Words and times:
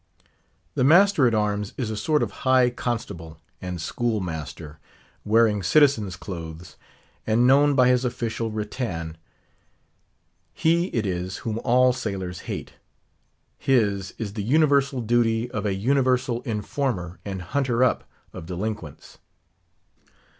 The 0.73 0.83
master 0.83 1.27
at 1.27 1.35
arms 1.35 1.75
is 1.77 1.91
a 1.91 1.95
sort 1.95 2.23
of 2.23 2.31
high 2.41 2.71
constable 2.71 3.37
and 3.61 3.79
school 3.79 4.19
master, 4.19 4.79
wearing 5.23 5.61
citizen's 5.61 6.15
clothes, 6.15 6.75
and 7.27 7.45
known 7.45 7.75
by 7.75 7.89
his 7.89 8.03
official 8.03 8.49
rattan. 8.49 9.15
He 10.55 10.85
it 10.85 11.05
is 11.05 11.37
whom 11.45 11.59
all 11.63 11.93
sailors 11.93 12.39
hate. 12.49 12.73
His 13.59 14.15
is 14.17 14.33
the 14.33 14.41
universal 14.41 15.01
duty 15.01 15.51
of 15.51 15.67
a 15.67 15.75
universal 15.75 16.41
informer 16.45 17.19
and 17.23 17.39
hunter 17.39 17.83
up 17.83 18.09
of 18.33 18.47
delinquents. 18.47 19.19